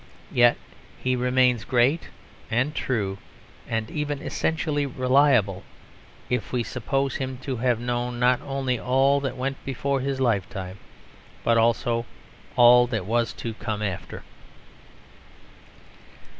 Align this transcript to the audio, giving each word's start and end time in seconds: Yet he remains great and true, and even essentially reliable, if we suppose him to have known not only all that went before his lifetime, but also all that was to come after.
Yet 0.31 0.57
he 1.03 1.15
remains 1.15 1.63
great 1.63 2.09
and 2.49 2.73
true, 2.73 3.19
and 3.69 3.91
even 3.91 4.19
essentially 4.19 4.87
reliable, 4.87 5.61
if 6.27 6.51
we 6.51 6.63
suppose 6.63 7.17
him 7.17 7.37
to 7.43 7.57
have 7.57 7.79
known 7.79 8.19
not 8.19 8.41
only 8.41 8.79
all 8.79 9.19
that 9.19 9.37
went 9.37 9.63
before 9.63 9.99
his 9.99 10.19
lifetime, 10.19 10.79
but 11.43 11.55
also 11.59 12.07
all 12.55 12.87
that 12.87 13.05
was 13.05 13.31
to 13.45 13.53
come 13.53 13.83
after. 13.83 14.23